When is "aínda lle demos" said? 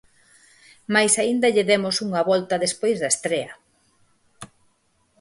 1.21-1.95